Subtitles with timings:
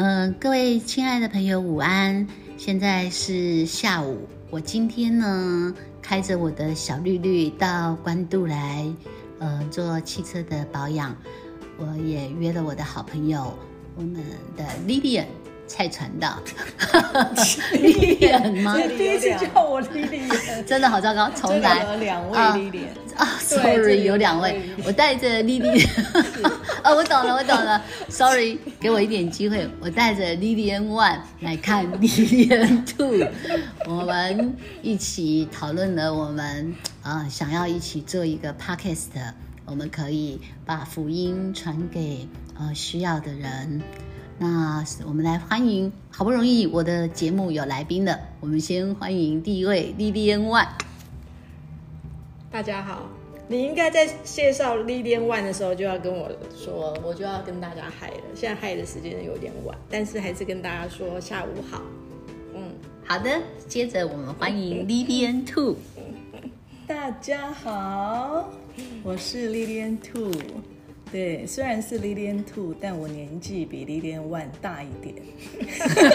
[0.00, 2.24] 嗯，各位亲爱的朋友，午安！
[2.56, 8.86] 现在是下午，我今天呢开着我的小绿绿到关渡来，
[9.40, 11.12] 呃，做汽车的保养。
[11.78, 13.52] 我也约了我的好朋友，
[13.96, 14.22] 我们
[14.56, 15.26] 的 Lilian
[15.68, 16.36] 蔡传道。
[17.72, 18.76] Lilian 吗？
[18.96, 21.84] 第一次叫我 Lilian，真的好糟糕，重来。
[21.84, 25.86] 有两位 Lilian 啊，Sorry，有两位，我带着 Lilian。
[26.82, 27.82] 哦，我懂了，我懂了。
[28.08, 33.26] Sorry，给我一点机会，我带着 Lilian One 来看 Lilian Two，
[33.86, 39.08] 我们一起讨论了我们啊想要一起做一个 Podcast，
[39.66, 42.26] 我们可以把福音传给
[42.58, 43.82] 呃需要的人。
[44.40, 50.68] 那我们来欢迎，好不容易我的节目有来宾了，我们先欢迎第一位 Lilian One。
[52.48, 53.08] 大家好。
[53.48, 58.22] 你应该在介绍 Lilian One 的时候就要跟我说，我就要跟大家嗨了。
[58.36, 61.82] 现在嗨的时间有点晚，但是还是跟大家说下午好。
[62.54, 62.62] 嗯，
[63.04, 63.40] 好的。
[63.66, 65.74] 接着我们欢迎 Lilian Two。
[66.86, 68.48] 大家好，
[69.02, 70.30] 我是 Lilian Two。
[71.10, 75.14] 对，虽然是 Lilian Two，但我年纪比 Lilian One 大一点。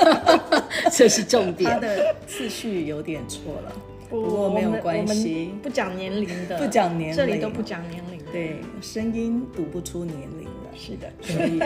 [0.92, 1.70] 这是重点。
[1.70, 3.72] 它的次序有点错了。
[4.10, 8.20] 不过没有关系，不讲年龄的，不讲年龄，这里都不讲年龄。
[8.30, 10.50] 对，声音读不出年龄的。
[10.76, 11.58] 是的，所以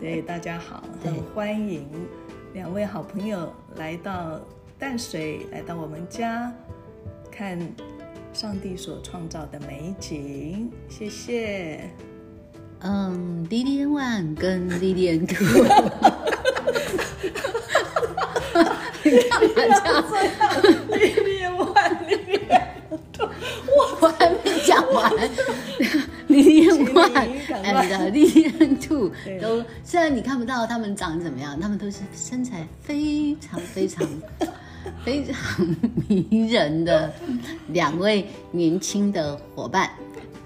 [0.00, 1.86] 对大家好，很欢迎
[2.52, 4.40] 两位好朋友来到
[4.76, 6.52] 淡水，来到我们家
[7.30, 7.56] 看
[8.32, 10.72] 上帝所创造的美景。
[10.88, 11.90] 谢谢。
[12.84, 15.64] 嗯，Lilian One 跟 Lilian Two。
[19.02, 21.54] 你干嘛这样？
[24.00, 25.10] 我还没讲完，
[26.26, 27.28] 李彦 one
[27.64, 29.10] and 李彦 two
[29.40, 34.06] 都虽然你看不到他们长怎么样，他们都是身材非常非常
[35.04, 35.66] 非常
[36.06, 37.10] 迷人的
[37.68, 39.90] 两位年轻的伙伴。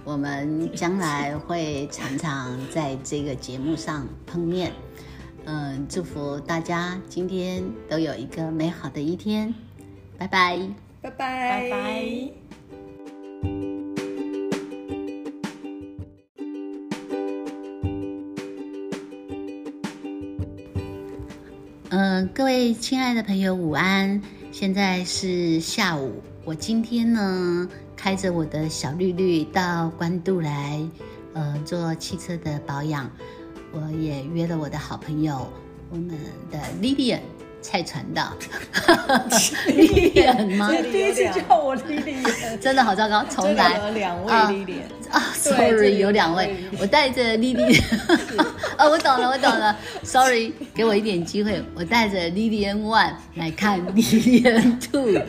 [0.09, 4.73] 我们将来会常常在这个节目上碰面。
[5.45, 9.55] 嗯，祝福大家今天都有一个美好的一天。
[10.17, 10.59] 拜拜，
[11.03, 12.31] 拜拜，拜拜。
[21.91, 24.23] 嗯，各位亲爱的朋友，午安！
[24.53, 30.81] 现在是下午，我今天呢开着我的小绿绿到关渡来，
[31.35, 33.11] 呃，做汽车的保养。
[33.73, 35.45] 我也约了我的好朋友，
[35.91, 36.17] 我们
[36.49, 37.21] 的 Lilian。
[37.61, 38.33] 蔡传道，
[39.67, 40.71] 莉莉安吗？
[40.93, 42.15] 第一次叫我莉莉
[42.45, 43.79] 安，真的好糟糕，重来。
[43.79, 44.75] 有两位莉莉
[45.11, 47.79] 安啊，Sorry，有两位，我带着莉莉。
[48.79, 55.21] 哦，我懂了，我懂了，Sorry，给我一点机会，我带着 Lilian One 来看 Lilian Two，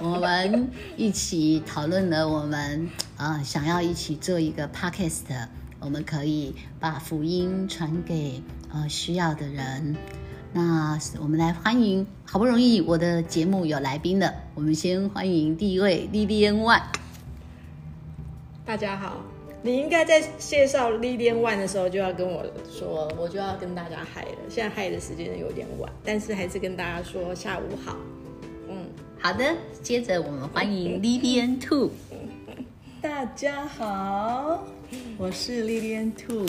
[0.00, 5.46] 我们一起讨论了我们啊想要一起做一个 Podcast，
[5.78, 9.96] 我们可以把福音传给呃需要的人。
[10.52, 16.82] 那我们来欢迎，好不容易我的节目有来宾了，我们先欢迎第一位 Lilian One。
[18.64, 19.18] 大家好，
[19.62, 24.38] 你应该在介绍 Lilian One 的时候就要跟我说，我就要跟大家嗨了。
[24.48, 27.94] 现在嗨的时间有点晚，但是还是跟大家说下午好。
[28.70, 28.86] 嗯，
[29.20, 29.54] 好的。
[29.82, 31.90] 接着我们欢迎 Lilian Two。
[33.02, 34.64] 大家好，
[35.18, 36.46] 我是 Lilian Two。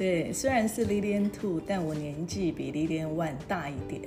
[0.00, 4.00] 对，虽然是 Lilian Two，但我年纪比 Lilian One 大一点。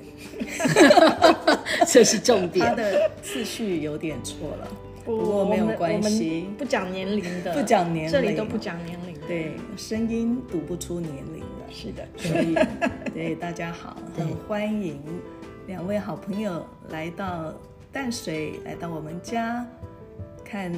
[1.85, 2.65] 这是重点。
[2.65, 4.67] 他的次序有点错了，
[5.05, 9.15] 不过没有关系，不讲年龄的，不讲年龄，这里都不讲年龄。
[9.27, 11.71] 对，声音读不出年龄的。
[11.71, 12.55] 是的，所以
[13.13, 14.99] 对大家好，很欢迎
[15.67, 17.53] 两位好朋友来到
[17.91, 19.63] 淡水，来到我们家
[20.43, 20.73] 看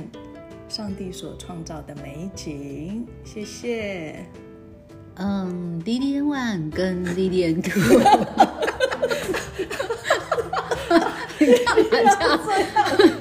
[0.68, 3.08] 上帝所创造的美景。
[3.24, 4.26] 谢谢。
[5.18, 7.82] 嗯，Lilian One 跟 Lilian Two，
[11.40, 12.68] 你干嘛这样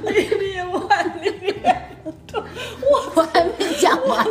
[0.05, 1.93] ？Lilian One，Lilian
[2.27, 2.43] Two，
[2.91, 4.27] 我还没讲完。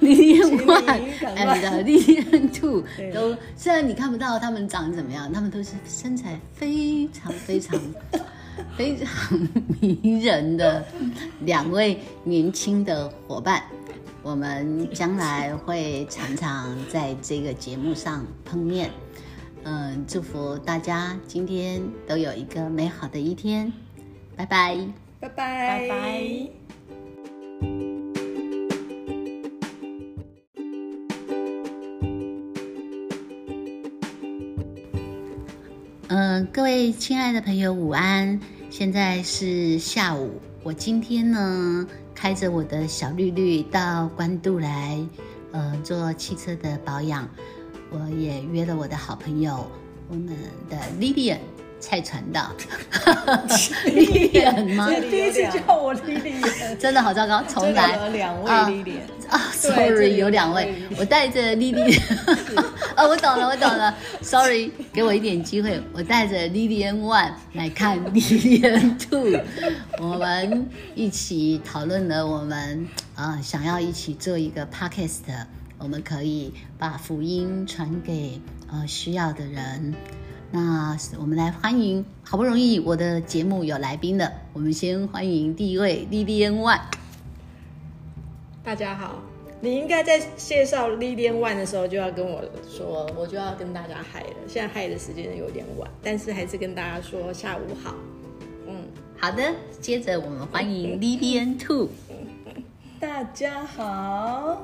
[0.00, 1.00] Lilian One
[1.36, 2.84] and Lilian Two
[3.14, 7.80] 都虽然你看不到他们长怎么样，他们都是身材非常非常
[8.76, 9.08] 非常
[9.80, 10.84] 迷人的
[11.40, 13.62] 两位年轻的伙伴。
[14.22, 18.88] 我们将来会常常在这个节目上碰面，
[19.64, 23.72] 嗯，祝福大家今天都有一个美好的一天，
[24.36, 24.76] 拜拜，
[25.18, 26.48] 拜拜，拜拜。
[36.08, 38.38] 嗯，各位亲爱的朋友，午安！
[38.72, 44.98] 现在是下午，我今天呢开着我的小绿绿到关渡来，
[45.52, 47.28] 呃，做汽车的保养。
[47.90, 49.70] 我也约了我的好朋友，
[50.08, 50.34] 我们
[50.70, 51.36] 的 Lilian。
[51.80, 52.52] 蔡传道，
[53.86, 54.88] 莉莉安吗？
[54.88, 56.32] 第一次叫我莉莉
[56.62, 57.42] 安， 真的好糟糕。
[57.42, 61.96] 重来，两位莉莉安啊，sorry，有两位，我带着莉莉
[62.94, 69.40] 啊，我懂了，我懂了，sorry，给我一点机会，我带着莉莉安 one 来看莉莉安 two，
[69.98, 75.22] 我们一起讨论了，我们啊想要一起做一个 podcast，
[75.78, 78.38] 我们可以把福音传给
[78.70, 79.94] 呃需要的人。
[80.50, 86.80] 那我们来欢迎，好不容易我的节目有来宾了，我们先欢迎第一位 Lilian One。
[88.64, 89.20] 大家好，
[89.60, 94.36] 你应该在介绍 Lilian One 的时候就要跟我说，我就要跟大家嗨了。
[94.46, 97.96] 现在嗨的时间有点晚，但是还是跟大家说下午好。
[98.68, 98.84] 嗯，
[99.18, 101.88] 好的，接着我们欢迎 Lilian Two。
[103.00, 104.62] 大家好，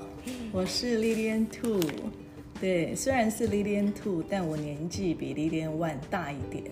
[0.52, 1.80] 我是 Lilian Two。
[2.60, 6.64] 对，虽然是 Lilian Two，但我年纪比 Lilian One 大一点，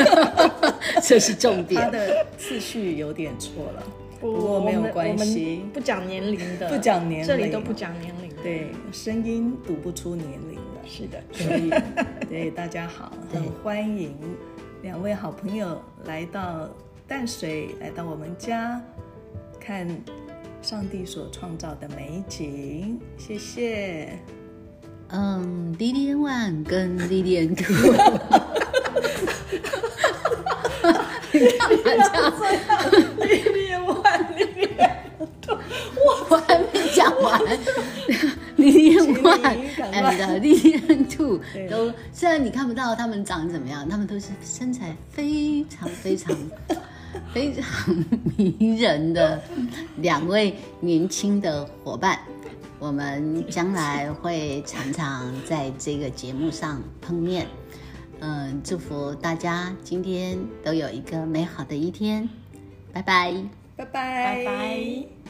[1.02, 1.80] 这是重点。
[1.84, 3.82] 它的次序有点错了，
[4.24, 8.30] 不过没有关系， 不讲年龄的，不讲年龄，这里都不讲年龄。
[8.42, 10.60] 对，声音读不出年龄的。
[10.88, 11.68] 是的，所以
[12.30, 14.16] 对大家好，很欢迎
[14.80, 16.70] 两位好朋友来到
[17.06, 18.80] 淡水，来到我们家
[19.60, 19.86] 看
[20.62, 22.98] 上帝所创造的美景。
[23.18, 24.18] 谢谢。
[25.08, 27.92] 嗯，Lilian One 跟 Lilian Two，
[31.30, 32.64] 你干嘛这样
[33.18, 35.58] ？Lilian One，Lilian Two，
[36.04, 37.40] 我还没讲完。
[38.56, 39.60] Lilian One
[39.92, 41.40] and Lilian Two
[41.70, 46.36] 都虽然你看不到他们长怎么样，他们都是身材非常非常
[47.32, 47.64] 非常
[48.36, 49.40] 迷人的
[49.98, 52.18] 两位年轻的伙伴。
[52.80, 57.46] 我们将来会常常在这个节目上碰面，
[58.20, 62.28] 嗯，祝福大家今天都有一个美好的一天，
[62.92, 63.32] 拜拜，
[63.76, 65.23] 拜拜，拜拜。